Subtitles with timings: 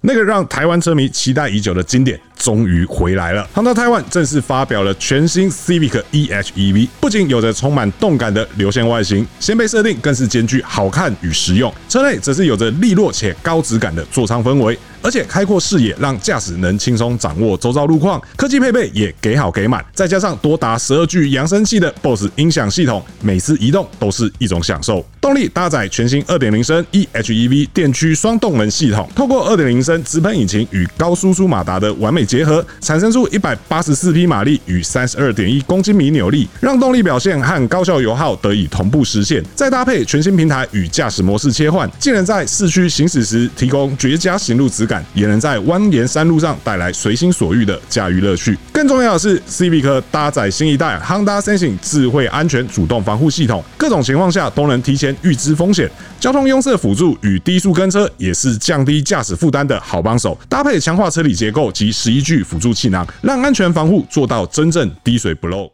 [0.00, 3.48] 那个让台湾车迷期待已久的经典终于回来了。
[3.54, 11.72] Honda Taiwan 正式发表了全新 Civic e:HEV，不仅有着充满动感的流线外形，掀背设定更是兼具好看与实用。
[11.88, 14.76] 车内则是有着利落且高质感的座舱氛围。
[15.02, 25.02] 而且开阔视野让驾驶能轻松掌握周遭路况，科技配备也给好给满，再加上多达十二具扬声器的 BOSE 音响系统，每次移动都是一种享受。
[25.18, 39.42] 动力搭载全新二点零升 e:HEV 电驱双动能系统，透过二点零升直喷引擎与高输出马达的完美结合，产生出一百八十四匹马力与三十二点一公斤米扭力，让动力表现和高效油耗得以同步实现。
[39.52, 48.56] 再搭配全新平台与驾驶模式切换，既能在市区行驶时提供绝佳行路质感，也能在蜿蜒山路上带来随心所欲的驾驭乐趣。
[48.72, 55.90] 更重要的是，Civic 搭载新一代 Honda Sensing 智慧安全主动防护系统，各种情况下都能提前预知风险。
[56.20, 60.38] 交通拥塞辅助与低速跟车也是降低驾驶负担的好帮手。
[60.48, 65.70] 搭配强化车体结构及十一具辅助气囊，让安全防护做到真正滴水不漏。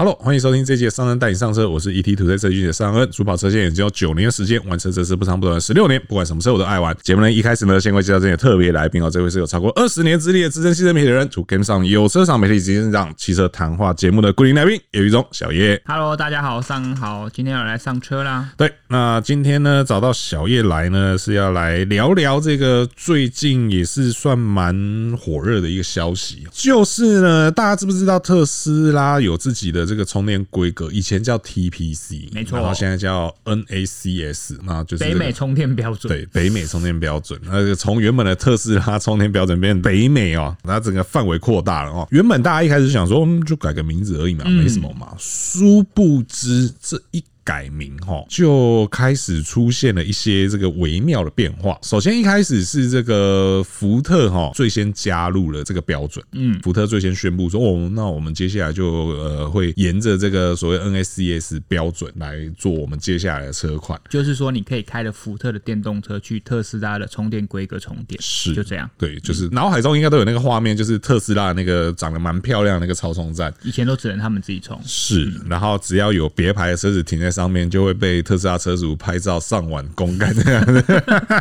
[0.00, 6.96] Hello，欢迎收听这期的尚恩带你上车，我是 ETtoday 设计师的尚恩，主跑车线也只有九年的时间，玩车则是不长不短的十六年，不管什么车我都爱玩。
[7.02, 15.82] 节目呢一开始呢，先会介绍这些特别来宾哦，这位是有超过二十年资历的资深汽车媒体人，主 Game 上有车赏媒体执行长，汽车谈话节目的固定来宾，有一中小叶。
[15.84, 18.50] Hello，大家好，上恩好，今天要来上车啦。
[18.56, 24.72] 对，那今天呢找到小叶来呢，是要来聊聊这个最近也是算蛮
[25.20, 36.08] 火热的一个消息，就是呢，大家知不知道特斯拉有自己的这个充电规格，以前叫 TPC，没错，然后现在叫 NACS，那就是北美充电标准。
[36.12, 42.06] 对，北美充电标准，那个从原本的特斯拉充电标准变北美哦，那整个范围扩大了哦。
[42.10, 47.24] 原本大家一开始想说，就改个名字而已嘛，没什么嘛，殊不知这一。
[47.48, 51.78] 改名哈，就开始出现了一些这个微妙的变化。
[51.82, 56.22] 首先一开始是这个福特哈，最先加入了这个标准。
[56.32, 63.98] 嗯，福特最先宣布说，哦，那我们接下来就呃会沿着这个所谓 NSCS 标准来做我们接下来的车款。
[64.10, 68.90] 就是说，你可以开着福特的电动车去特斯拉的充电规格充电，是就这样。
[68.98, 74.78] 对，就是脑海中应该都有那个画面，就是特斯拉那个长得蛮漂亮的那个超充站，以前都只能他们自己充。
[74.84, 80.84] 是，然后只要有别牌的车子停在上面就会被特斯拉车主拍照上网公干这样子，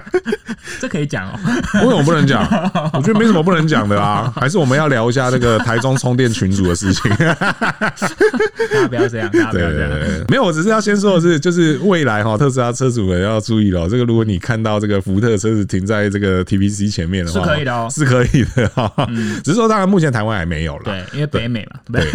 [0.80, 1.40] 这可以讲哦？
[1.74, 2.44] 为什么不能讲？
[2.94, 7.12] 我觉得没什么不能讲的啊，还是我们要聊一下那个台中充电群组的事情。
[7.18, 9.90] 大家不要这样，大家不要这样。
[10.30, 13.90] 没有，我只是要先说的是，就是未来哈，特斯拉车主们要注意了。
[13.90, 19.10] 这个如果你看到这个福特车子停在这个 TPC 前面的话，是可以的哦，是可以的哈。
[19.44, 20.84] 只是说，当然目前台湾还没有了。
[20.84, 21.80] 对，因为北美嘛。
[21.92, 22.06] 对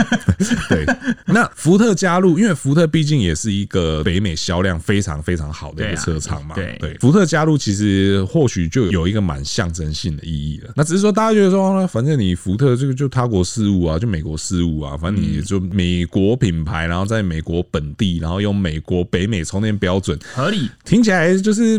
[0.68, 0.86] 对。
[1.26, 4.02] 那福特加入，因为福特毕竟也是一个。
[4.02, 10.72] 北美销量非常非常好的一个车厂嘛，对对，福特加入其实或许就有一个蛮象征性的意义了。
[10.76, 21.78] 那只是说大家觉得说，反正你福特这个就他国事务啊，就美国事务啊，反正你就美国品牌，然后在美国本地，然后用美国北美充电标准，合理，听起来就是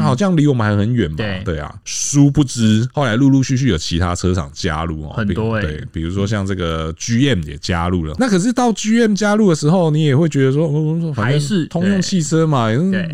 [0.00, 1.16] 好像离我们还很远嘛。
[1.44, 8.14] 对啊，殊不知后来陆陆续续有其他车厂加入哦，很多对，比如说像这个 GM 也加入了。
[8.18, 10.68] 那可是到 GM 加入的时候，你也会觉得说，
[11.24, 11.66] 还是。
[11.66, 12.68] 通用汽车嘛，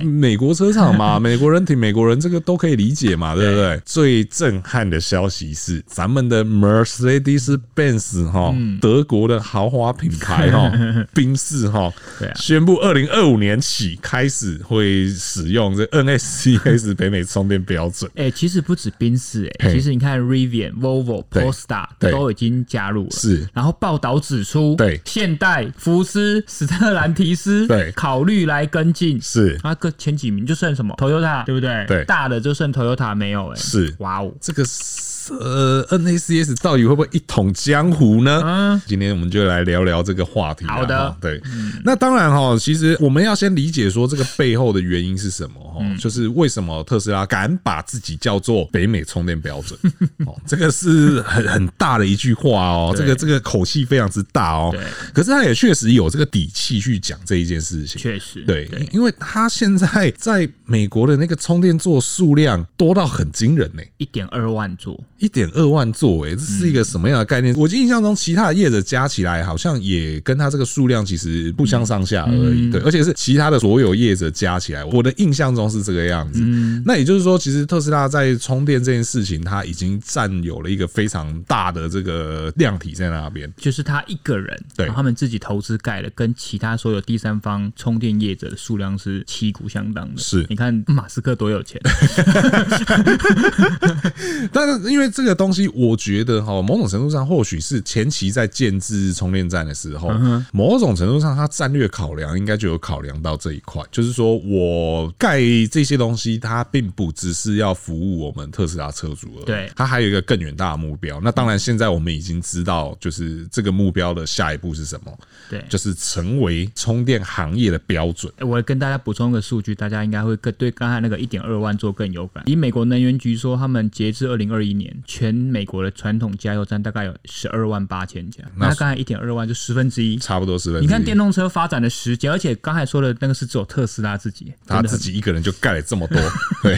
[0.04, 3.48] 美国车厂嘛， 美国人挺美国人，这个都可以理解嘛，对。
[3.50, 3.80] 不对？
[3.84, 10.72] 最震撼的消息是，咱们的 Mercedes-Benz 哈，德国的豪华品牌哈，
[11.14, 11.92] 宾士哈，
[12.36, 18.10] 宣布二零二五年起开始会使用这 NSCS 北美充电标准。
[18.16, 23.10] 哎，其实不止宾士，哎，其实你看 Rivian、Volvo、Polestar 都已经加入了。
[23.10, 28.30] 是，然后报道指出，对，现代、福斯、斯特兰提斯，对，考虑。
[28.46, 31.84] 来跟进是，啊个前几名就剩什么？Toyota 对不对？
[31.86, 33.60] 对，大的就剩 Toyota 没有哎、欸。
[33.60, 35.09] 是，哇哦，这个是。
[35.38, 38.42] 呃，NACS 到底会不会一统江湖呢？
[38.44, 40.64] 嗯，今天我们就来聊聊这个话题。
[40.66, 41.40] 好的，对，
[41.84, 49.78] 那当然哈，其实我们要先理解说这个背后的原因是什么哈，就是为什么特斯拉敢把自己叫做北美充电标准？
[50.26, 54.70] 哦，这个是很很大的一句话哦，这个这个口气非常之大哦。
[54.72, 54.82] 对，
[55.14, 58.00] 可是他也确实有这个底气去讲这一件事情。
[58.00, 64.98] 确实，对，因为他现在在美国的那个充电座数量多到很惊人呢，一点二万座。
[65.20, 67.54] 一点二万座，哎，这是一个什么样的概念？
[67.56, 72.70] 我印象中，其他的业者加起来好像也跟他这个数量其实不相上下而已。
[72.70, 76.40] 对，而且是其他的所有业者加起来，我的印象中是这个样子。
[76.84, 83.52] 那也就是说，其实特斯拉在充电这件事情，它已经占有了一个非常大的这个量体在那边。
[83.58, 90.20] 就是他一个人，对，他们自己投资盖的，跟其他所有第三方充电业者的数量是旗鼓相当的。
[90.20, 91.78] 是，你看马斯克多有钱。
[94.52, 100.10] 但是因为这个东西，我觉得哈，某种程度上或许是前期在建制充电站的时候，
[100.52, 105.40] 某种程度上它战略考量应该就有考量到这一块，就是说我盖
[105.70, 111.20] 这些东西，它并不只是要服务我们特斯拉车主而已，对，它还有一个更远大的目标。
[111.22, 115.18] 那当然，现在我们已经知道，就是这个目标的下一步是什么，
[115.48, 118.32] 对，就是成为充电行业的标准。
[118.40, 122.44] 我跟大家补充个数据，大家应该会更对刚才那个一点二万做更有感。
[122.46, 128.42] 以美国能源局说，他们截至二零二一年，全美国的传统加油站大概有十二万八千家。
[128.56, 130.86] 那刚才一点二万就十分之一，差不多十分之一。
[130.86, 136.18] 你看电动车发展的时间，而且刚才说的那个是只有特斯拉自己，他自己一个人就盖了这么多，
[136.62, 136.76] 对，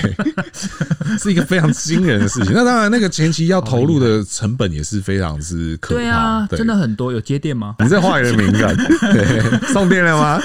[1.19, 2.53] 是一个非常惊人的事情。
[2.53, 6.01] 那当然，那个前期要投入的成本也是非常之可怕。
[6.01, 7.13] 对啊，真的很多。
[7.13, 7.77] 有接电吗？
[7.79, 8.75] 你这话有点敏感。
[9.73, 10.41] 送电了吗？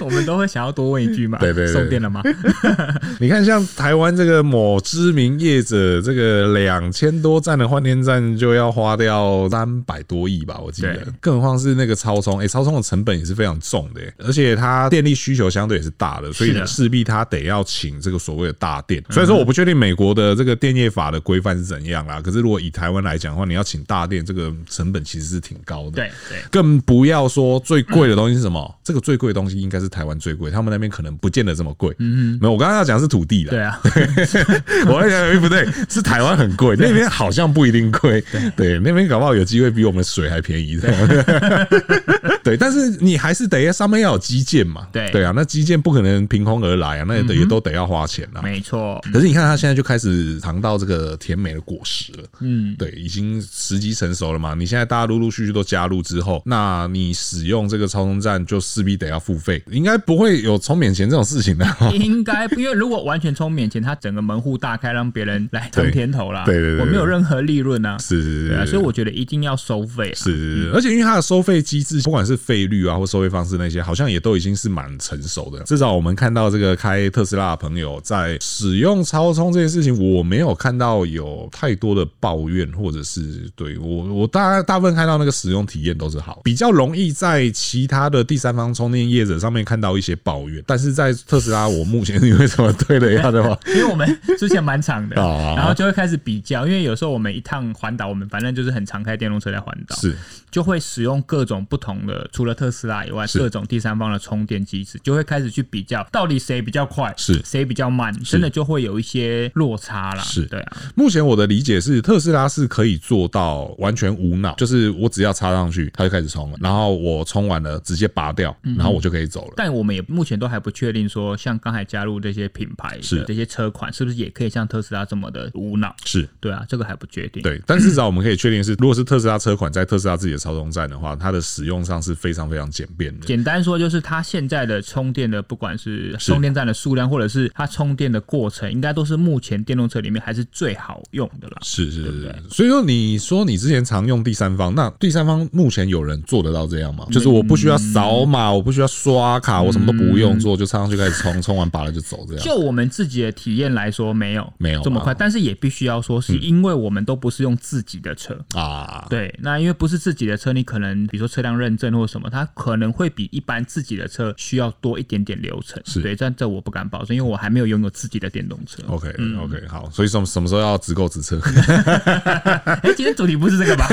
[0.00, 1.38] 我们都会想要多问一句嘛。
[1.38, 2.22] 对对对，送电了吗？
[3.18, 11.06] 你看，像台湾这个某知名业者，这个两千多站的换电站就要花掉三百多亿吧，我记得。
[11.20, 19.02] 更何况是那个超充，哎，超充的成本也是非常重的，而且它电力需求相对也是大的，所以势必它得要请这个所谓的大电。
[19.08, 22.20] 所以说，我不确定美国的这个电业法的规范是怎样啦。
[22.20, 25.92] 可是如果以台湾来讲的话，你要请大电，这个成本其实是挺高的。
[25.92, 28.78] 对对，更不要说最贵的东西是什么？
[28.84, 31.94] 这个最贵的东西应该是台湾最贵，他们那边可能不见得这么贵。
[31.98, 33.50] 嗯，没有，我刚刚要讲是土地了。
[33.50, 33.80] 对啊，
[34.90, 38.22] 我在想，不对， 是台湾很贵，那边好像不一定贵。
[38.56, 40.78] 对，那边搞不好有机会比我们水还便宜。
[42.42, 44.86] 对，但是你还是得上面要有基建嘛。
[44.92, 48.40] 对对啊，那基建不可能凭空而来啊，那也都得要花钱啊。
[48.42, 49.00] 没错。
[49.12, 52.24] 可是你看，他现在就开始尝到这个甜美的果实了。
[52.40, 54.54] 嗯，对，已经时机成熟了嘛。
[54.54, 61.66] 你现在大家陆陆续续都加入之后，那你使用这个超充站就势必得要付费，应该不会有充免钱这种事情的。
[61.92, 66.44] 应该，因为如果完全充免钱，他整个门户大开，让别人来尝甜头啦。
[66.44, 67.98] 对对对，我没有任何利润啊。
[67.98, 70.12] 是是是，所以我觉得一定要收费。
[70.14, 75.62] 是是是，而且因为它的收费机制，不管是费率啊或收费方式那些，好像也都已经是蛮成熟的。
[75.64, 95.16] 至少我们看到这个开特斯拉的朋友在使用超充这件事情，我没有看到有太多的抱怨，或者是对我我大大部分看到那个使用体验都是好，比较容易在其他的第三方充电业者上面看到一些抱怨，但是在特斯拉，我目前因为什么对了呀的话， 因为我们之前蛮长的，
[95.56, 100.16] 然后就会开始比较，因为有时候我们一趟环岛，我们反正就是很常开电动车在环岛，是。
[100.50, 107.40] 就会使用各种不同的，除了特斯拉以外，各种第三方的充电机制，就会开始去比较，到底谁比较快，是。
[107.44, 110.22] 谁比较慢，真的就会有一些落差啦。
[110.22, 110.44] 是。
[110.46, 110.76] 对啊。
[110.96, 119.54] 目前我的理解是，特斯拉是可以做到完全无脑，就是我只要插上去，它就开始充了，然后我充完了直接拔掉，然后我就可以走了。
[119.56, 123.24] 但我们也目前都还不确定说，像刚才加入这些品牌是。
[123.24, 125.94] 这些车款，是不是也可以像特斯拉这么的无脑？
[126.04, 127.42] 是对啊，这个还不确定。
[127.42, 133.26] 对，但至少我们可以确定是，如果是特斯拉车款在特斯拉自己的超充站的话，它的使用上是非常非常简便的。
[133.26, 141.58] 简单说，就是它现在的充电的，不管是充电站的数量，或者是它充电的过程，应该都是目前电动车里面还是最好用的了。
[141.62, 142.34] 是是是。
[142.50, 147.06] 所以说，你说你之前常用第三方，那第三方目前有人做得到这样吗？
[147.10, 152.42] 就是我不需要扫码，我不需要刷卡，我什么都不用做，就插上去开始充，充完拔了就走这样。
[152.42, 159.06] 就我们自己的体验来说，没有没有这么快，但是也必须要说，是因为我们都不是用自己的车啊。
[159.08, 165.80] 对，那因为不是自己的车，你可能比如说车辆认证或什么，它可能会比一般自己的车需要多一点点流程。
[165.84, 168.82] 是对，但这我不敢保证，因为我还没有拥有自己的电动车。
[168.88, 169.08] OK
[169.42, 171.40] OK，好，所以什么什么时候要直购直车？
[172.82, 173.86] 哎，今天主题不是这个吧？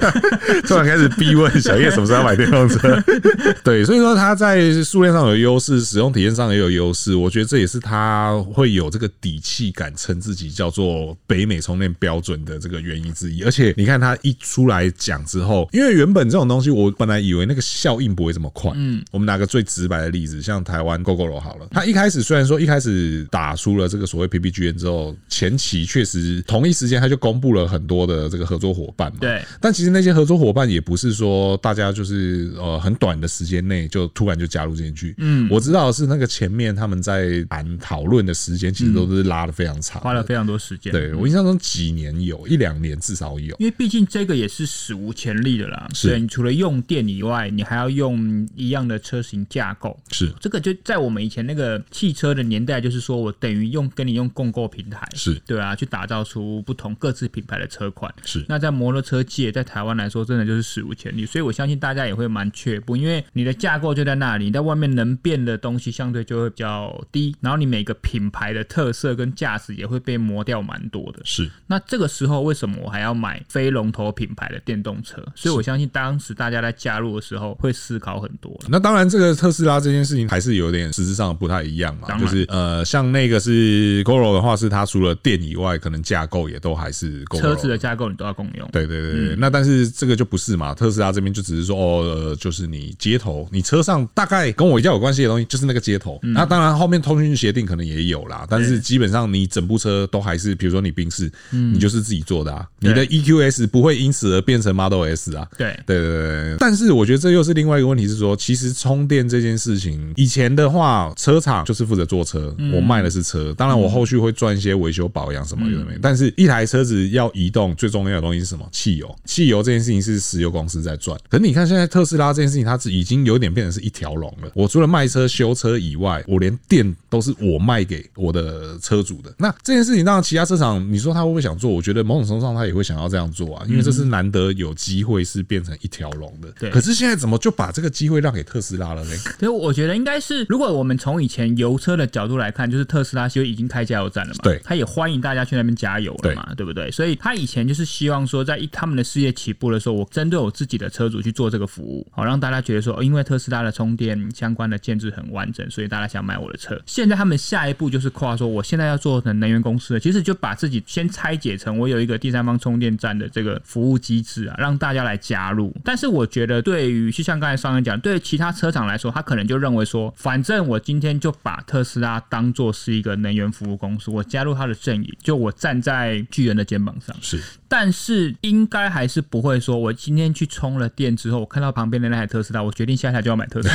[0.66, 3.02] 突然开始逼问小叶什么时候要买电动车？
[3.64, 7.14] 对，所以说他在数量上有优势，使用体验上也有优势。
[7.14, 13.44] 我觉得这也是他会有这个底气，敢称自己叫做北美充电标准的这个原因之一。
[13.44, 18.72] 而且你看他一出来讲之后，因为原本这种东西，我本来以为那个效应不会这么快。
[18.74, 29.18] 嗯，我们拿个最直白的例子，像台湾 Gogoro 好了，他一开始虽然说一开始打出了这个所谓 PPGN 之后，前期确实同一时间他就公布了很多的这个合作伙伴嘛。
[29.20, 35.14] 对但其实那些合作伙伴也不是说大家就是呃很短的时间内就突然就加加入进去。
[35.18, 40.92] 嗯，我知道的是那个前面他们在谈讨论的时间，其实都是拉的非常长，花了非常多时间。
[40.92, 45.88] 对，我印象中几年有一两年至少有，因为毕竟这个也是史无前例的啦。
[45.92, 49.98] 是，你除了用电以外，你还要用一样的车型架构。
[50.10, 58.12] 是，这个就在我们以前那个汽车的年代，就是说我等于用跟你用共购平台，是对啊，去打造出不同各自品牌的车款。
[58.24, 61.26] 是，那在摩托车界，在台湾来说，真的就是史无前例。
[61.26, 71.20] 所以我相信大家也会蛮却步，因为你的架构就在那里，你在外面能变的东西相对就会比较低，然后你每个品牌的特色跟价值也会被磨掉蛮多的。
[71.24, 75.22] 是，那这个时候为什么我还要买非龙头品牌的电动车？
[75.34, 78.58] 所以我相信当时大家在加入的时候会思考很多。
[78.68, 88.68] 那当然，这个特斯拉这件事情还是有点实质上不太一样嘛，就是呃，像那个是 Goro 的话，是它除了电以外，可能架构也都还是 Goro，车子的架构你都要共用。
[88.72, 96.18] 对对对对，嗯、那但是这个就不是嘛，特斯拉这边就只是说哦、呃，就是你接头，你车上大概跟我比较有关系的东西就是那个接头。
[96.22, 105.46] 嗯、那当然后面通讯协定可能也有啦，但是基本上你整部车都还是，比如说你宾士，你就是自己做的啊，你的 EQS 不会因此而变成 Model S 啊。
[105.56, 106.56] 对对对对。
[106.58, 115.98] 但是我觉得这又是另外一个问题，是说其实充电这件事情，以前的话车厂就是负责做车，我卖的是车，当然我后续会赚一些维修保养什么有的没。
[116.00, 118.68] 但是一台车子要移动，最重要的东西是什么？
[118.72, 119.16] 汽油。
[119.24, 121.18] 汽油这件事情是石油公司在赚。
[121.28, 124.50] 可是你看现在特斯拉这件事情，它是已经有点变成是一条龙了。
[124.54, 129.32] 我除了卖车修车以外，我连电都是我卖给我的车主的。
[129.38, 131.70] 那这件事情当然其他车厂，你说他会不会想做？
[131.70, 136.50] 我觉得某种程度上他也会想要这样做啊，因为这是难得有机会是变成一条龙的。
[136.58, 136.70] 对。
[136.70, 139.14] 可是现在怎么就把这个机会让给特斯拉了呢？
[139.38, 144.40] 所以我觉得应该是，如果我们从以前油车的角度来看，就是特斯拉就已经开加油站了嘛。
[144.42, 144.60] 对。
[144.64, 146.90] 他也欢迎大家去那边加油了嘛，对，对不对？
[146.90, 156.80] 所以他以前就是希望说，在一他们的事业起步的时候，我针对我自己的车主去做这个服务，好让大家觉得说，因为特斯拉的充电相关的建制很完整，所以大家想买我的车。
[156.86, 165.74] 现在他们下一步就是跨说，我现在要做成能源公司了，其实就把自己先拆解成我有一个第三方充电站的这个服务机制啊，让大家来加入。
[165.84, 177.14] 但是我觉得，对于就像刚才商人讲，对于其他车厂来说，他可能就认为说，反正我今天就把特斯拉当做是一个能源服务公司，我加入他的阵营，就我站在巨人的肩膀上。
[177.20, 183.74] 是，但是应该还是不会说，我今天去充了电之后，我看到旁边的那台特斯拉，我决定下台就要买特斯拉。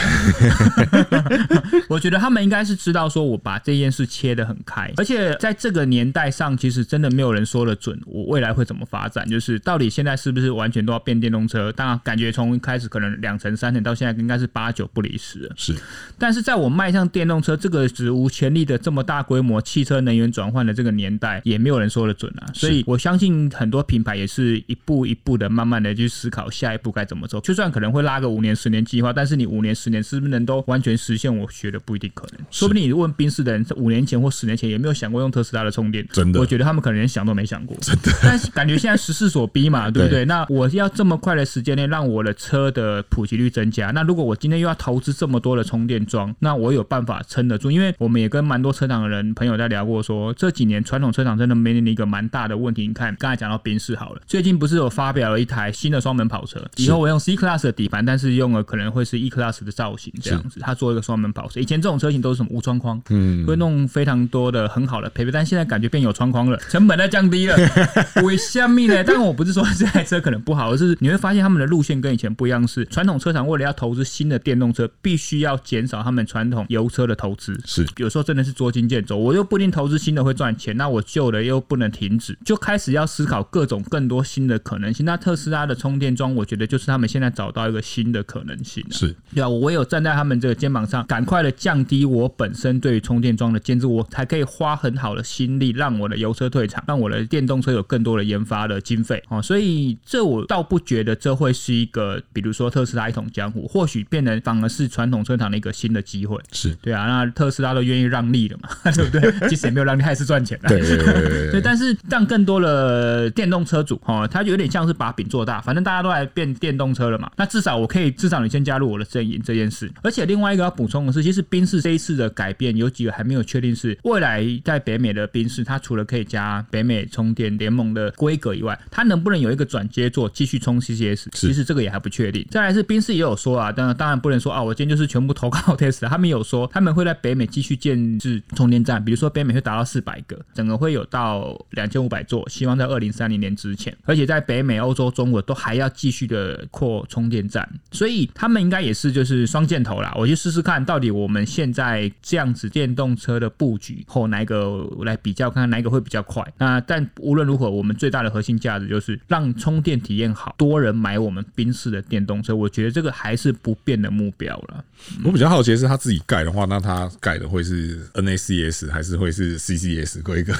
[1.89, 9.27] 我觉得他们应该是知道说，我把这件事切得很开，而且在这个年代上，其实真的没有人说得准我未来会怎么发展。
[9.29, 11.71] 就是到底现在是不是完全都要变电动车？
[11.71, 15.53] 当然，感觉从一开始可能两成三成到现在应该是八九不离十了。
[15.55, 15.75] 是，
[16.17, 22.45] 但是在我迈向电动车这个史无前例的这么大规模汽车能源转换的这个年代，也没有人说得准啊。
[22.53, 27.39] 所以我相信很多品牌也是一步一步的，慢慢的去思考下一步该怎么走。
[27.41, 31.29] 就算可能会拉个五年、十年计划，但是你五年、十年是不是能都完全实现？
[31.29, 32.45] 我觉得不一定可能。
[32.49, 37.75] 说不定你问宾士的人，五年前或十年前也没有想过用特斯拉的充电，真的，我觉得他们可能连想都没想过。
[37.81, 40.25] 真的，但是感觉现在时势所逼嘛， 对不对？
[40.25, 47.71] 那我要这么快的时间内让我的车的普及率增加，那如果我今天又要投资这么多的充电桩，那我有办法撑得住？
[47.71, 52.87] 因为我们也跟蛮多车厂的人朋友在聊过说，说这几年传统车厂真的面临一个蛮大的问题。
[52.87, 61.59] 你看，刚才讲到宾士好了，最近不是有发表了一台新的双门跑车，以后我用 C Class 的底盘，但是用了可能会是 E Class 的造型这样子，他做一个双门跑车。
[61.59, 67.55] 以前这种车型都是什么无窗框，嗯，会弄非常多的很好的配备，但现在感觉变有窗框了，成本在降低了。
[68.23, 69.03] 为什么呢？
[69.03, 77.59] 但我不是说这台车可能不好，而是你会发现他们的路线跟以前不一样，是传统车厂为了要投资新的电动车，必须要减少他们传统油车的投资。
[77.65, 85.05] 是，有时候真的是捉襟见肘，我又不一定投资新的会赚钱，那我旧的又不能停止，就开始要思考各种更多新的可能性。
[85.05, 88.85] 那特斯拉的充电桩，我觉得就是他们现在找到一个新的可能性。
[88.91, 99.41] 是，对啊，我唯有站在他们这个肩膀上，赶快的降低我本身对于充电桩的建置，我才可以花很好的心力，让我的油车退场，让我的电动车有更多的研发的经费哦。
[99.41, 106.39] 所以这我倒不觉得这会是一个，比如说特斯拉一统江湖，或许变成反而是传统车厂的一个新的机会。
[106.51, 109.31] 是对啊，那特斯拉都愿意让利了嘛， 对不对？
[109.49, 110.69] 其实也没有让利，还是赚钱的。
[110.69, 111.61] 对对对 对。
[111.61, 119.91] 但是让更多的电动车主哦，他就有点像是把饼做大，反正大家都来变电动车了嘛，那至少我可以，至少你先加入我的阵营这件事。
[120.01, 131.29] 而且另外一个要补充的是，其实宾士这一次的改变有几个还没有确定，是未来在北美的宾士，它除了可以加北美充电联盟的规格以外，它能不能有一个转接座继续充 CCS？
[131.31, 132.45] 其实这个也还不确定。
[132.51, 136.07] 再来是宾士也有说啊，当然当然不能说啊，我今天就是全部投靠 Tesla。
[136.07, 156.45] 他们有说他们会在北美继续建制充电站，比如说北美会达到四百个，整个会有到两千五百座，希望在二零三零年之前，而且在北美、欧洲、中国都还要继续的扩充电站，所以他们应该也是就是双箭箭头啦，我去试试看到底我们现在这样子电动车的布局后，哪一个来比较，看看哪一个会比较快。
[156.57, 162.55] 那但无论如何，我们最大的核心价值就是让充电体验好，多人买我们宾士的电动车。
[162.55, 164.83] 我觉得这个还是不变的目标了。
[165.23, 170.53] 我比较好奇的是，他自己盖的话，那他盖的会是 NACS 还是会是 CCS 规格？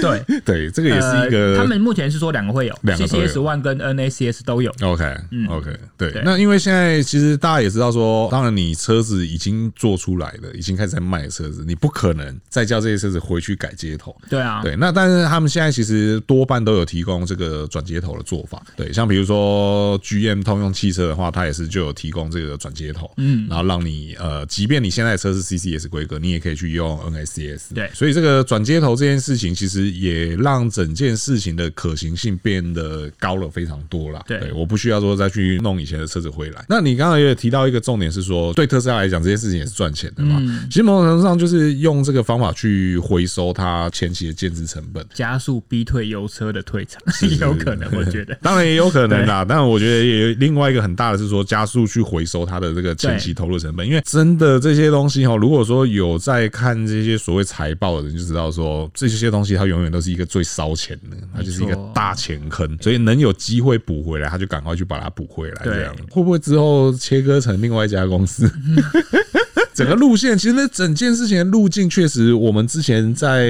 [0.00, 1.56] 对 对，这个也是一个、呃。
[1.58, 4.74] 他们目前是说两个会有，两个 CCS One 跟 NACS 都有。
[4.80, 6.22] OK，嗯，OK，对，对。
[6.24, 14.16] 那因为现在其实大家也知道说，当然你车子已经做出来了，已经开始在卖的车子，你不可能再叫这些车子回去改接头。
[14.30, 14.74] 对啊，对。
[14.76, 18.62] 那但是他们现在其实多半都有提供这个转接头的做法。
[18.76, 27.74] 对，像比如说 GM 通用汽车的话，它也是就有提供这个转接头，嗯，然后让你呃，即便你现在的车是 CCS 规格，你也可以去用 NACS。
[27.74, 34.22] 对，所以这个转接头这件事情，其实也让整件事情的可行性变得高了非常多了。
[34.26, 36.64] 对，我不需要说再去弄以前的车子回来。
[36.68, 40.36] 那你刚刚也提到一个重点是说，对特斯拉来讲，这件事情也是赚钱的嘛。
[40.40, 48.36] 嗯，其实某种程度上就是用这个方法去回收它前期的建制成本，加速逼退油车的退场是， 有可能，我觉得。
[48.42, 65.94] 当然也有可能啦，但我觉得也有另外一个很大的是说，加速去回收它的这个前期投入成本，因为真的这些东西哈，如果说有在看这些所谓财报的人就知道说，这些东西它永远都是一个最烧钱的，它就是一个大钱坑，所以能有机会补回来，他就赶快去把它补回来，这样。
[66.10, 68.50] 会不会之后切割成另外一家公司？
[69.72, 73.48] 整个路线，其实那整件事情的路径，确实我们之前在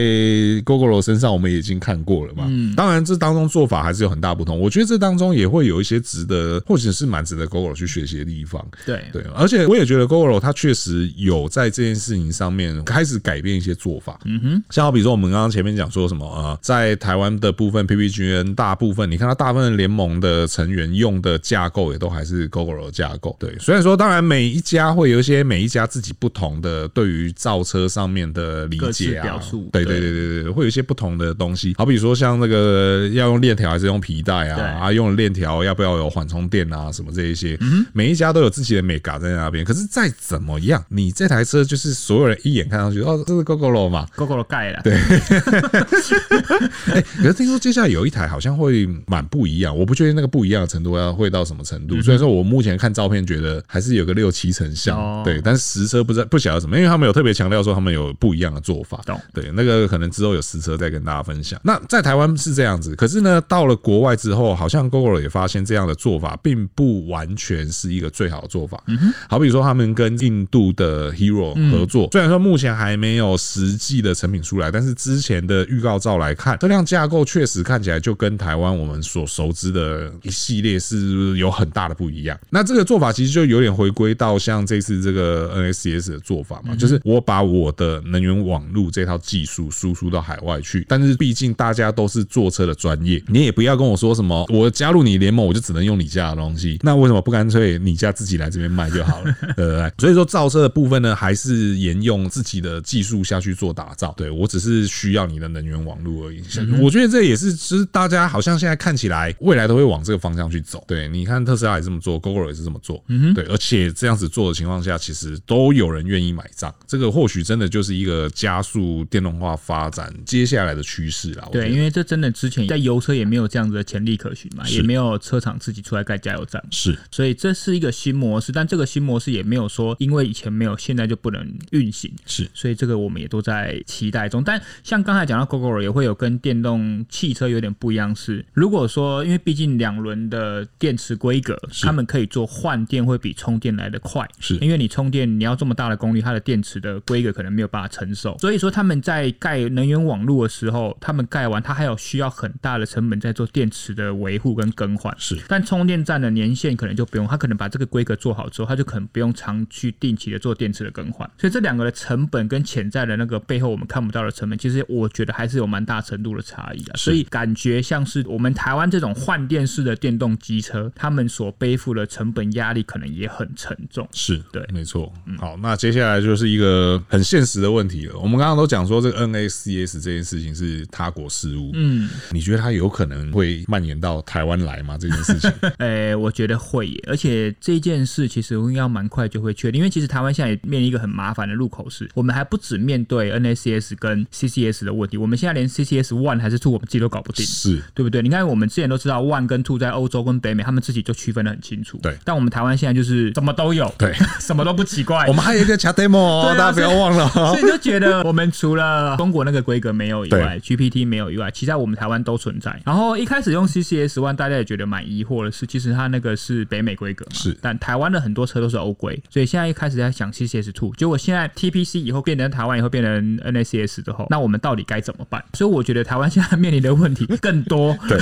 [0.65, 2.45] Google 身上，我们已经看过了嘛。
[2.49, 4.61] 嗯，当然这当中做法还是有很大不同。
[4.61, 8.65] 我觉得这当中也会有一些值得，或者是蛮值得 Google 去学习的地方。
[8.85, 14.21] 对对，而且我也觉得 Google 它确实有在这件事情上面开始改变一些做法。
[14.27, 23.35] 嗯哼，像好比说我们刚刚前面讲说什么啊，在台湾的部分 PPGN 大部分，你看它大部分联盟的成员用的架构也都还是 Gogoro 的架构。
[23.41, 26.10] 对，虽然说当然每一家会有一些每一家自己。
[26.19, 29.41] 不同的对于造车上面的理解啊，
[29.73, 31.75] 对对对对对，会有一些不同的东西。
[31.79, 37.57] 好比说像那个要用链条还是用皮带啊，啊用链条要不要有缓冲垫啊，什么这一些，
[37.93, 39.65] 每一家都有自己的美感在那边。
[39.65, 44.81] 可是再怎么样，你这台车就是所有人一眼看上去，哦，这是 Gogoro 嘛，Gogoro 盖了。
[44.83, 44.99] 对。
[46.93, 52.01] 哎，可是听说接下来有一台好像会蛮不一样，我不确定那个不一样的程度要会到什么程度。
[52.03, 56.00] 虽然说我目前看照片觉得还是有个六七成像，对，但是实车。
[56.05, 59.01] 不知不晓得什么，因为他们有特别强调说他们有不一样的做法。
[59.33, 61.61] 对，那个可能之后有实车再跟大家分享。
[61.65, 68.83] 那在台湾是这样子，可是呢，到了国外之后，好像 Gogoro 也发现这样的做法并不完全是一个最好的做法。
[68.87, 82.39] 嗯哼，好比说他们跟印度的 Hero 合作，虽然说目前还没有实际的成品出来，但是之前的预告照来看，车辆架构确实看起来就跟台湾我们所熟知的一系列是有很大的不一样。
[82.51, 85.53] 那这个做法其实就有点回归到像这次这个
[85.99, 86.11] NACS。
[86.11, 99.93] 的做法嘛，就是我把我的能源网络这套技术输出到海外去，但是毕竟大家都是坐车的专业，你也不要跟我说什么，我加入你联盟，我就只能用你家的东西， 那为什么不干脆你家自己来这边卖就好了， 对不对？
[99.99, 106.43] 所以说造车的部分呢，还是沿用自己的技术下去做打造，对，我只是需要你的能源网络而已。
[106.81, 110.83] 我觉得这也是，其实大家好像现在看起来未来都会往这个方向去走。
[110.89, 115.80] 对，你看特斯拉也这么做，Gogoro 也是这么做，对，而且这样子做的情况下，其实都有。
[115.81, 121.49] 有人愿意买账，这个或许真的就是一个加速电动化发展接下来的趋势啦。
[121.51, 128.53] 对，因为这真的之前在油车也没有这样子的潜力可循嘛，也没有车厂自己出来盖加油站，是，所以这是一个新模式。
[128.53, 132.13] 但这个新模式也没有说，因为以前没有，现在就不能运行。
[132.27, 134.45] 是，所以这个我们也都在期待中。
[134.45, 145.70] 但像刚才讲到 Gogoro 也会有跟电动汽车有点不一样，是如果说因为毕竟两轮的电池规格，他们可以做换电会比充电来的快，是因为你充电你要这么。
[145.75, 155.15] 大的功率，它的电池的规格可能没有办法承受，所以说他们在盖能源网络的时候，他们盖完，它还有需要很大的成本在做电池的维护跟更换。
[155.19, 161.31] 是，但充电站的年限可能就不用，它可能把这个规格做好之后，它就可能不用常去定期的做电池的更换。
[161.39, 166.95] 所以这两个的成本跟潜在的那个背后我们看不到的成本，其实我觉得还是有蛮大程度的差异的。
[166.97, 174.09] 所以感觉像是我们台湾这种换电式的电动机车，他们所背负的成本压力可能也很沉重。
[174.13, 175.13] 是对，没错。
[175.39, 175.57] 好。
[175.63, 178.19] 那接下来就是一个很现实的问题了。
[178.19, 184.97] 我们刚刚都讲说这个 NACS 这件事情是他国事务，嗯，你觉得它有可能会蔓延到台湾来吗？
[184.99, 185.51] 这件事情？
[185.79, 198.23] 哎、欸，我觉得会耶，而且这件事其实应该蛮快就会确定，因为其实台湾现在也面临一个很麻烦的入口是，我们还不止面对 NACS 跟 CCS 的问题，我们现在连 CCS one 还是 two 我们自己都搞不定，是对不对？
[198.23, 202.17] 你看我们之前都知道 one 跟 two 在欧洲跟北美，他们自己就区分的很清楚，对。
[202.25, 205.27] 但我们台湾现在就是什么都有，对， 什么都不奇怪。
[205.27, 207.29] 我们还有一个 CHAdeMO，大家不要忘了。
[207.29, 212.81] 所以就觉得我们除了中国那个规格没有以外，GPT 没有以外，其他我们台湾都存在。
[212.85, 217.57] 然后一开始用 CCS one，大家也觉得蛮疑惑的是，其实它那个是北美规格嘛，是。
[217.61, 225.45] 但台湾的很多车都是欧规，所以现在一开始在想 CCS two，结果现在 TPC 以后变成台湾以后变成 NACS 之后，那我们到底该怎么办？
[225.55, 227.97] 所以我觉得台湾现在面临的问题更多。
[228.09, 228.17] 对，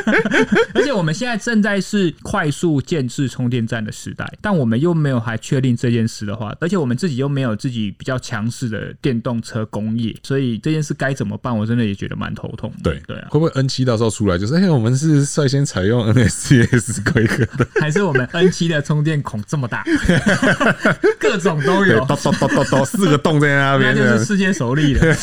[0.74, 11.56] 而且我们现在正在是快速建制充电站的时代，但我们又没有还确定这件事的话，而且我们自己又没有自己比较强势的电动车工业，所以这件事该怎么办？
[11.56, 12.72] 我真的也觉得蛮头痛。
[12.82, 19.84] 对对啊，会不会 N 七到时候出来就是，哎，我们是率先采用 NSCS 规格的， 还是我们 N 七的充电孔这么大，
[21.18, 25.16] 各种都有，咚咚咚咚咚，四个洞在那边，那就是世界首例了。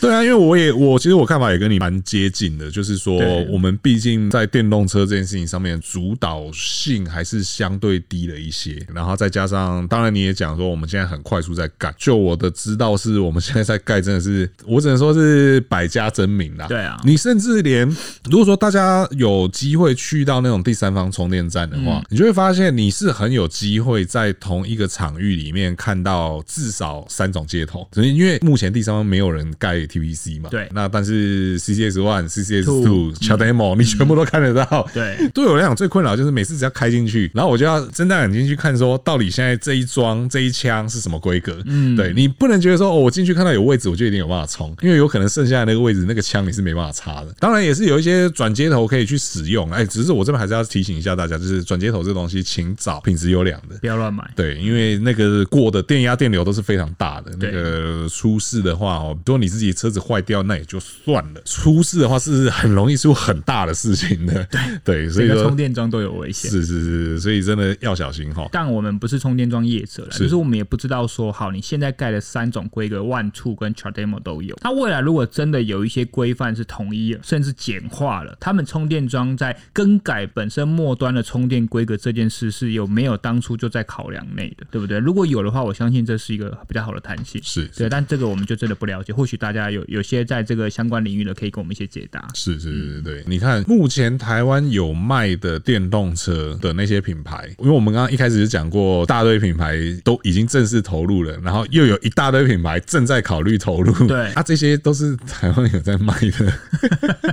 [0.00, 3.18] 对啊，因为我也我其实我看法也跟你蛮接近的，就是说
[3.50, 16.66] 我们毕竟在电动车这件事情上面主导性还是相对低了一些，然后再加上，当然你也讲说我们现在很快速在盖，就我的知道是我们现在在盖，真的是我只能说是百家争鸣啦。
[16.66, 17.88] 对啊，你甚至连
[18.30, 30.48] 如果说大家有机会去到那种第三方充电站的话，你就会发现你是很有机会在同一个场域里面看到至少三种接头，只是因为目前第三方没有人盖 TPC 嘛。
[30.50, 34.88] 对，那但是 CCS One、CCS Two、CHAdeMO 你全部都看得到。
[34.92, 41.56] 对，对我来讲最困扰就是每次只要开进去，然后我就要睁大眼睛去看，说到底现在这一桩这一枪是什么规格？
[41.66, 47.34] 嗯，对你不能觉得说哦，我进去看到有位置，我就一定有办法冲，因为有可能剩下的那个位置那个枪你是没办法插的。
[47.38, 54.28] 当然也是有一些转接头可以去使用，哎，只是我这边还是要提醒一下大家，就是转接头这东西，请找品质优良的，不要乱买。
[54.34, 64.46] 对，因为那个过的电压电流都是非常大的，那个出事的话哦，如果你自己车子坏掉，那也就算了，出事的话是很容易出很大的事情的。
[64.50, 66.50] 对对，所以说充电桩都有危险。
[66.50, 68.48] 是是是，所以真的要小心哈。
[68.52, 74.58] 但我们不是充电桩业者了，就是我们也不知道说，好，你现在盖的三种规格，One、Two 跟 CHAdeMO 都有。
[74.62, 84.98] 那未来如果真的有一些规范是统一了，甚至简化了，他们充电桩在更改本身末端的充电规格这件事，是有没有当初就在考量内的，对不对？
[84.98, 87.40] 如果有的话，我相信这是一个比较好的弹性。
[87.42, 89.12] 是对，但这个我们就真的不了解。
[89.12, 92.28] 或许大家有有些在这个相关领域的，可以给我们一些解答。
[92.34, 93.24] 是是是是，对。
[93.26, 104.06] 你看，目前台湾有卖的电动车的那些品牌，因为我们刚刚一开始是讲过，大堆品牌都已经正式投入了，然后又有一大堆品牌正在考虑投入。
[104.06, 106.52] 对，啊，这些都是台湾有在卖的。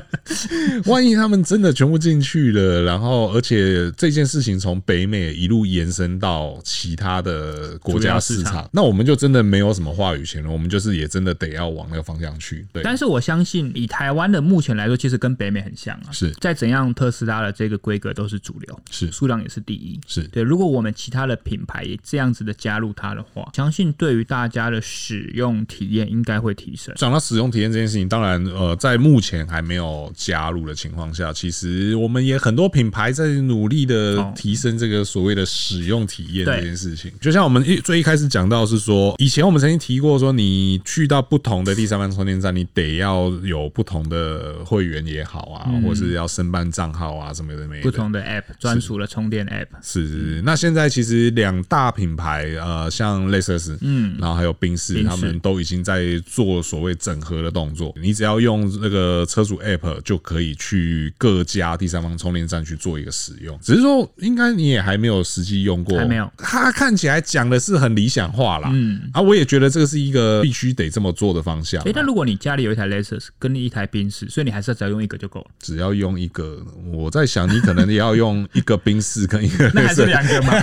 [0.86, 10.50] 万一他们真的全部进去了，然后而且这件事情从北美一路延伸到其他的国家市场，那我们就真的没有什么话语权了。
[10.50, 12.66] 我们就是也真的得要往那个方向去。
[12.72, 16.12] 对，但是我相信以台湾的目前来说，其实跟北美很像啊。
[16.12, 20.00] 是，再怎样特斯拉的这个规格都是主流，是数量也是第一。
[20.08, 26.94] 是对，如果我们其他的品牌也这样子的加入它的话，相信对于大家的使用体验应该会提升。
[26.96, 37.12] 讲到使用体验这件事情，当然呃，在目前还没有加入的情况下，其实我们也很多品牌在努力的提升这个所谓的使用体验这件事情。
[37.20, 47.82] 就像我们一最一开始讲到是说，以前我们曾经提过说，你去到不同的第三方充电站，你得要有不同的会员也好啊，或是要申办账号啊什么的没。
[47.82, 50.42] 不同的 App 专属的充电 App 是是是。
[50.42, 53.50] 那现在其实两大品牌呃，像类似
[53.82, 57.94] 嗯，然后还有宾士，他们都已经在做所谓整合的动作。
[58.00, 63.58] 你只要用那个车主 App 就可以去各家第三方充电站去做一个使用。
[63.62, 66.32] 只是说，应该你也还没有实际用过，还没有。
[66.38, 71.82] 它看起来讲的是很理想化啦，嗯，啊，我也觉得这个是一个必须得这么做的方向。
[71.84, 75.48] 诶，那如果你家里有一台 Lexus 跟你一台宾士，所以你还是要只要用一个就够了。
[75.60, 80.54] 只要用一个，我在想你可能也要用一个宾士跟一个， 那还是两个吗？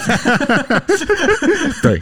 [1.82, 2.00] 对，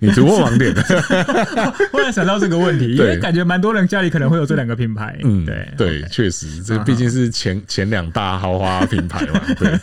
[0.00, 0.82] 你突破盲点了。
[1.92, 5.18] 忽然想到这个问题，因为感觉蛮多人家里可能会有这两个品牌。
[5.22, 9.40] 嗯，对对，确实，这毕竟是前前两大豪华品牌嘛。
[9.58, 9.78] 对，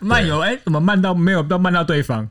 [0.00, 2.26] 漫游哎，怎么慢到没有到慢到对方？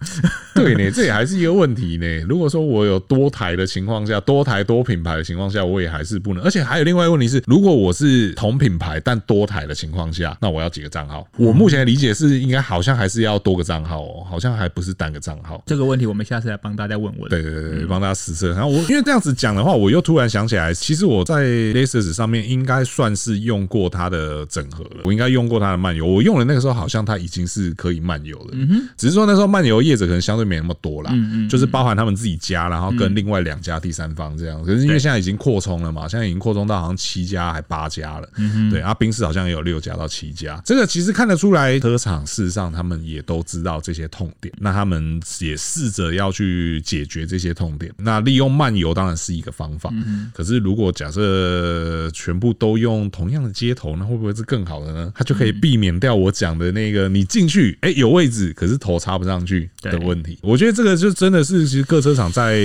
[0.54, 2.06] 对呢，这也还是一个问题呢。
[2.28, 6.43] 如果说我有多台的情况下，多台多品牌的情况下，我也还是不能。
[6.43, 11.28] 而且还有另外一个问题是，如果我是同品牌但多台的情况下，那我要几个账号？
[11.38, 15.54] 我目前的理解是，应该好像还是要多个账号哦，好像还不是单个账号。
[15.55, 15.63] 好？
[15.65, 17.29] 这个问题我们下次来帮大家问问。
[17.29, 18.49] 对对对对，帮大家实测。
[18.49, 26.05] 然后我因为这样子讲的话，我又突然想起来，其实我在 Lexus 上面应该算是用过它的整合了，我应该用过它的漫游。
[26.05, 28.53] 我用的那个时候好像它已经是可以漫游了，
[28.97, 34.63] 只是说那时候漫游业者可能相对没那么多啦，嗯嗯，就是包含他们自己家，然后跟另外两家第三方这样。
[34.63, 38.29] 可是因为现在已经扩充了嘛，现在已经扩充到好像七家还八家了，
[38.69, 47.91] 对，啊，宾士好像也有六家到七家，这个其实看得出来，车厂事实上他们也都知道这些痛点，那他们也试着要去解决这些痛点。
[47.97, 49.91] 那利用漫游当然是一个方法，
[50.34, 55.12] 可是如果假设全部都用同样的接头，那会不会是更好的呢？
[55.15, 60.38] 它就可以避免掉我讲的那个你进去，哎，有位置，可是头插不上去的问题。
[60.41, 62.58] 我觉得这个就真的是其实各车厂在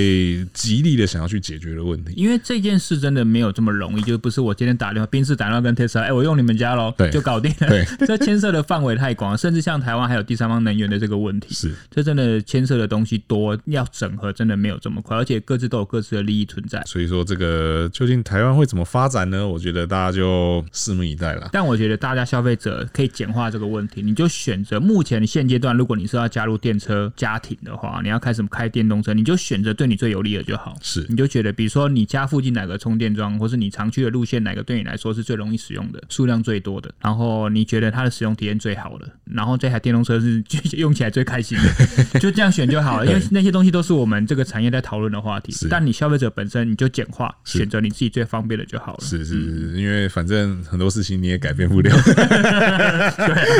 [0.52, 2.12] 极力的想要去解决的问题。
[2.16, 7.68] 因为这件事真的没有这么容易，就不是我今天打电话，宾士打电话跟特斯拉，哎，我用你们家喽，对，就搞定了。
[7.68, 16.82] 对， 这牵涉的范围太广，甚至像台湾还有第三方能源的这个问题，是，这真的牵涉的东西多，要整合真的没有这么快，而且各自都有各自的利益存在。
[16.86, 19.46] 所以说，这个究竟台湾会怎么发展呢？
[19.46, 21.48] 我觉得大家就拭目以待了。
[21.52, 30.76] 但我觉得大家消费者可以简化这个问题，你就选择目前现阶段，如果你是要加入电车家庭的话，你要开什么开电动车，你就选择对你最有利的就好。
[30.80, 40.42] 是，你就觉得，比如说你家附近哪个充电桩，或是你常去的路线哪个对你来说是最容易使用的，数量最多的，然后你觉得它的使用体验最好的，然后这台电动车是
[40.76, 43.06] 用起来最开心的， 就这样选就好了。
[43.06, 45.54] 因为那些东西都是我们这个产业在讨论的话题。
[45.68, 48.98] 但你消费者本身，你就简化，选择你自己最方便的就好了。
[49.00, 51.90] 是是是，因为反正很多事情你也改变不了，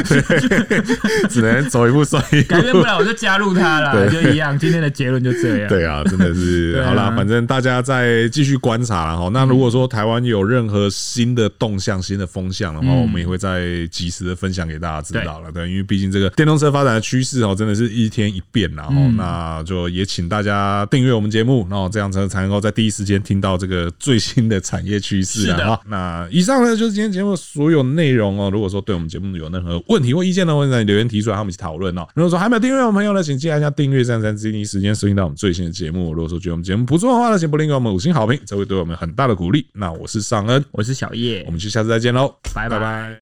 [0.06, 2.48] 对， 只能走一步算一步。
[2.48, 4.58] 改变不了，我就加入他了，就一样。
[4.58, 5.68] 今天的结论就这样。
[5.68, 9.28] 对啊，真的是 好啦，反正大家再继续观察了哈。
[9.32, 15.52] 那如果说台湾有任何新的动向、新的风向的话，我们也会再及时的分享给大家知道了。
[15.52, 25.78] 对，因为毕竟这个电动车发展的趋势哦，真的是一天一变，然后那就也请大家订阅我们节目，然后这样才才能够在第一时间听到这个最新的产业趋势啊。
[25.86, 28.50] 那以上呢就是今天节目所有内容哦。
[28.50, 32.06] 如果说对我们节目有任何问题或意见的话，欢迎在留言提出来，和我们一起讨论哦。
[32.14, 36.14] 如果说还没有订阅我们朋友呢，请记得按下订阅，这样才能第一时间收听到我们最新的节目。
[36.14, 39.66] 如果说觉得我们节目不错的话呢，请不吝给我们五星好评，这会对我们很大的鼓励。
[39.74, 43.18] 那我是尚恩，我是小叶，我们就下次再见喽，拜拜拜。